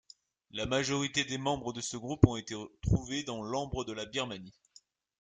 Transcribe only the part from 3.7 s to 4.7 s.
de Birmanie.